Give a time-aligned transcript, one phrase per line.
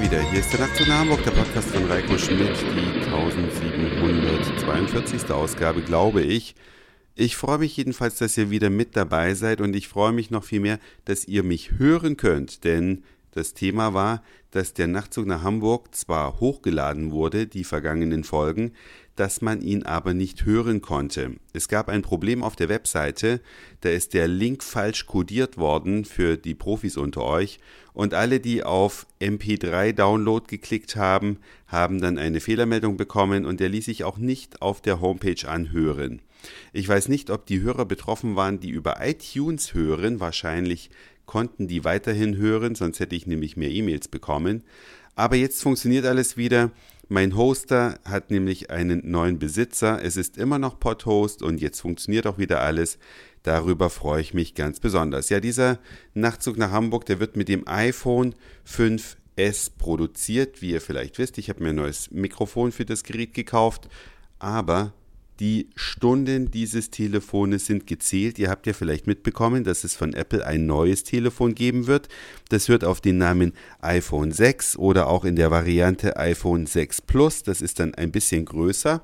[0.00, 0.20] wir wieder.
[0.30, 5.30] Hier ist der Nachtzug nach Hamburg, der Podcast von Reiko Schmidt, die 1742.
[5.30, 6.54] Ausgabe, glaube ich.
[7.14, 10.44] Ich freue mich jedenfalls, dass ihr wieder mit dabei seid und ich freue mich noch
[10.44, 13.04] viel mehr, dass ihr mich hören könnt, denn
[13.36, 18.72] das Thema war, dass der Nachtzug nach Hamburg zwar hochgeladen wurde, die vergangenen Folgen,
[19.16, 21.36] dass man ihn aber nicht hören konnte.
[21.52, 23.40] Es gab ein Problem auf der Webseite,
[23.80, 27.58] da ist der Link falsch codiert worden für die Profis unter euch
[27.92, 33.70] und alle, die auf MP3 Download geklickt haben, haben dann eine Fehlermeldung bekommen und der
[33.70, 36.20] ließ sich auch nicht auf der Homepage anhören.
[36.72, 40.90] Ich weiß nicht, ob die Hörer betroffen waren, die über iTunes hören, wahrscheinlich
[41.26, 44.62] konnten die weiterhin hören, sonst hätte ich nämlich mehr E-Mails bekommen.
[45.14, 46.70] Aber jetzt funktioniert alles wieder.
[47.08, 50.02] Mein Hoster hat nämlich einen neuen Besitzer.
[50.02, 52.98] Es ist immer noch Podhost und jetzt funktioniert auch wieder alles.
[53.42, 55.28] Darüber freue ich mich ganz besonders.
[55.28, 55.78] Ja, dieser
[56.14, 58.34] Nachtzug nach Hamburg, der wird mit dem iPhone
[58.68, 60.60] 5S produziert.
[60.62, 63.88] Wie ihr vielleicht wisst, ich habe mir ein neues Mikrofon für das Gerät gekauft,
[64.40, 64.92] aber
[65.40, 68.38] die Stunden dieses Telefones sind gezählt.
[68.38, 72.08] Ihr habt ja vielleicht mitbekommen, dass es von Apple ein neues Telefon geben wird.
[72.48, 77.42] Das hört auf den Namen iPhone 6 oder auch in der Variante iPhone 6 Plus.
[77.42, 79.02] Das ist dann ein bisschen größer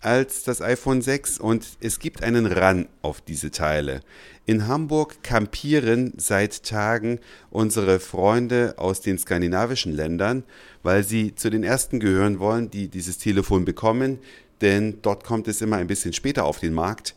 [0.00, 4.00] als das iPhone 6 und es gibt einen Run auf diese Teile.
[4.46, 7.20] In Hamburg kampieren seit Tagen
[7.50, 10.42] unsere Freunde aus den skandinavischen Ländern,
[10.82, 14.18] weil sie zu den ersten gehören wollen, die dieses Telefon bekommen
[14.60, 17.14] denn dort kommt es immer ein bisschen später auf den Markt.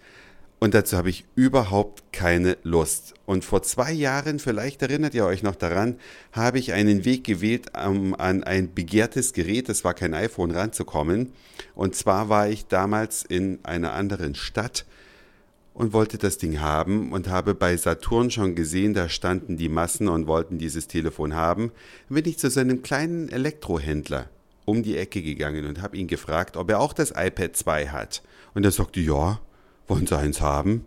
[0.59, 3.15] Und dazu habe ich überhaupt keine Lust.
[3.25, 5.97] Und vor zwei Jahren, vielleicht erinnert ihr euch noch daran,
[6.31, 11.33] habe ich einen Weg gewählt, um an ein begehrtes Gerät, das war kein iPhone, ranzukommen.
[11.75, 14.85] Und zwar war ich damals in einer anderen Stadt
[15.73, 20.07] und wollte das Ding haben und habe bei Saturn schon gesehen, da standen die Massen
[20.07, 21.73] und wollten dieses Telefon haben.
[22.07, 24.29] Dann bin ich zu seinem kleinen Elektrohändler
[24.65, 28.23] um die Ecke gegangen und habe ihn gefragt, ob er auch das iPad 2 hat.
[28.53, 29.39] Und er sagte, ja,
[29.87, 30.85] wollen Sie eins haben?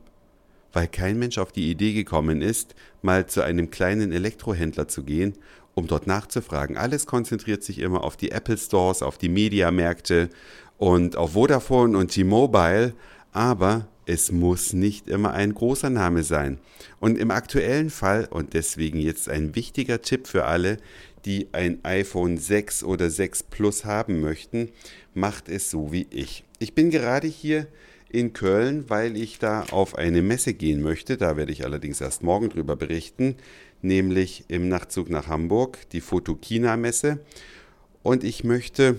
[0.73, 5.35] Weil kein Mensch auf die Idee gekommen ist, mal zu einem kleinen Elektrohändler zu gehen,
[5.75, 6.77] um dort nachzufragen.
[6.77, 10.31] Alles konzentriert sich immer auf die Apple Stores, auf die Mediamärkte
[10.79, 12.95] und auf Vodafone und T-Mobile,
[13.33, 16.59] aber es muss nicht immer ein großer Name sein.
[17.01, 20.79] Und im aktuellen Fall, und deswegen jetzt ein wichtiger Tipp für alle,
[21.27, 24.71] die ein iPhone 6 oder 6 Plus haben möchten,
[25.13, 26.45] macht es so wie ich.
[26.59, 27.67] Ich bin gerade hier
[28.09, 31.17] in Köln, weil ich da auf eine Messe gehen möchte.
[31.17, 33.35] Da werde ich allerdings erst morgen drüber berichten,
[33.83, 37.19] nämlich im Nachtzug nach Hamburg, die Fotokina-Messe.
[38.03, 38.97] Und ich möchte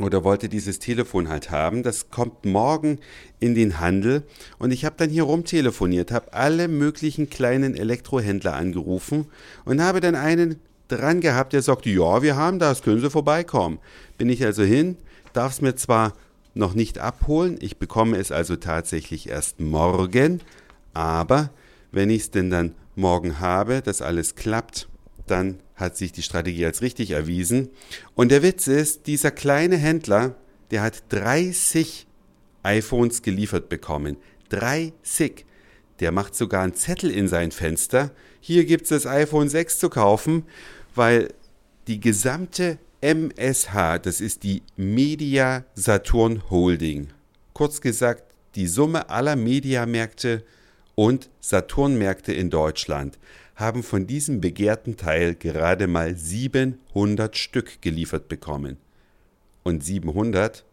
[0.00, 1.82] oder wollte dieses Telefon halt haben.
[1.82, 2.98] Das kommt morgen
[3.40, 4.22] in den Handel
[4.58, 9.26] und ich habe dann hier rumtelefoniert, habe alle möglichen kleinen Elektrohändler angerufen
[9.64, 13.78] und habe dann einen dran gehabt, der sagte, ja, wir haben das, können Sie vorbeikommen.
[14.18, 14.96] Bin ich also hin,
[15.32, 16.12] darf es mir zwar
[16.54, 20.40] noch nicht abholen, ich bekomme es also tatsächlich erst morgen,
[20.92, 21.50] aber
[21.90, 24.88] wenn ich es denn dann morgen habe, dass alles klappt,
[25.26, 27.70] dann hat sich die Strategie als richtig erwiesen.
[28.14, 30.34] Und der Witz ist, dieser kleine Händler,
[30.70, 32.06] der hat 30
[32.62, 34.16] iPhones geliefert bekommen.
[34.50, 35.44] 30.
[36.02, 38.10] Der macht sogar einen Zettel in sein Fenster.
[38.40, 40.44] Hier gibt es das iPhone 6 zu kaufen
[40.94, 41.28] weil
[41.86, 47.08] die gesamte MSH, das ist die Media Saturn Holding,
[47.52, 48.24] kurz gesagt
[48.54, 50.44] die Summe aller Mediamärkte
[50.94, 53.18] und Saturnmärkte in Deutschland,
[53.56, 58.76] haben von diesem begehrten Teil gerade mal 700 Stück geliefert bekommen.
[59.62, 60.64] Und 700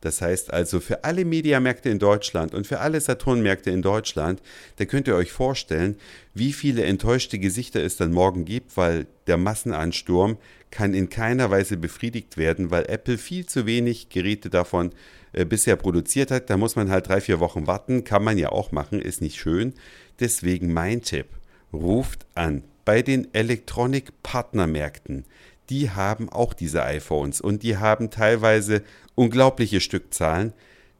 [0.00, 4.40] das heißt also für alle Mediamärkte in Deutschland und für alle Saturnmärkte in Deutschland,
[4.76, 5.96] da könnt ihr euch vorstellen,
[6.34, 10.38] wie viele enttäuschte Gesichter es dann morgen gibt, weil der Massenansturm
[10.70, 14.92] kann in keiner Weise befriedigt werden, weil Apple viel zu wenig Geräte davon
[15.32, 16.50] äh, bisher produziert hat.
[16.50, 19.38] Da muss man halt drei, vier Wochen warten, kann man ja auch machen, ist nicht
[19.38, 19.74] schön.
[20.20, 21.26] Deswegen mein Tipp,
[21.72, 25.24] ruft an bei den Elektronik-Partnermärkten
[25.70, 28.82] die haben auch diese iPhones und die haben teilweise
[29.14, 30.52] unglaubliche Stückzahlen.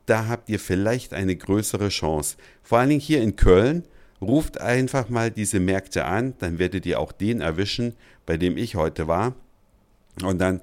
[0.06, 2.36] Da habt ihr vielleicht eine größere Chance.
[2.62, 3.84] Vor allen Dingen hier in Köln.
[4.20, 7.94] Ruft einfach mal diese Märkte an, dann werdet ihr auch den erwischen,
[8.26, 9.36] bei dem ich heute war.
[10.24, 10.60] Und dann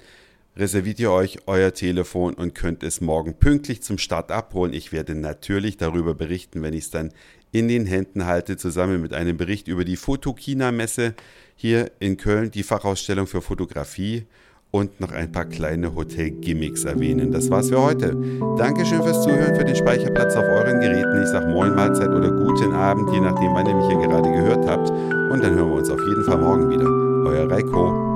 [0.56, 4.72] reserviert ihr euch euer Telefon und könnt es morgen pünktlich zum Start abholen.
[4.72, 7.12] Ich werde natürlich darüber berichten, wenn ich es dann
[7.52, 11.14] in den Händen halte, zusammen mit einem Bericht über die Fotokina-Messe
[11.54, 14.26] hier in Köln, die Fachausstellung für Fotografie
[14.70, 17.32] und noch ein paar kleine Hotel-Gimmicks erwähnen.
[17.32, 18.16] Das war's für heute.
[18.58, 21.22] Dankeschön fürs Zuhören, für den Speicherplatz auf euren Geräten.
[21.22, 24.66] Ich sage Moin Mahlzeit oder guten Abend, je nachdem, wann ihr mich hier gerade gehört
[24.66, 24.90] habt.
[24.90, 26.86] Und dann hören wir uns auf jeden Fall morgen wieder.
[27.30, 28.15] Euer Reiko.